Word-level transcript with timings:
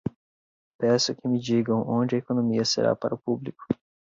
Peço 0.79 1.13
que 1.13 1.27
me 1.27 1.39
digam 1.39 1.87
onde 1.87 2.15
a 2.15 2.17
economia 2.17 2.65
será 2.65 2.95
para 2.95 3.13
o 3.13 3.19
público. 3.19 3.63